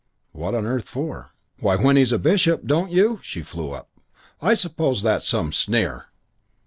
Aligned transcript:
What 0.31 0.55
on 0.55 0.65
earth 0.65 0.89
for? 0.89 1.29
"Why, 1.59 1.75
when 1.75 1.95
he's 1.95 2.11
a 2.11 2.17
bishop. 2.17 2.65
Don't 2.65 2.89
you" 2.91 3.19
She 3.21 3.43
flew 3.43 3.73
up. 3.73 3.87
"I 4.41 4.55
suppose 4.55 5.03
that's 5.03 5.27
some 5.27 5.53
sneer!" 5.53 6.07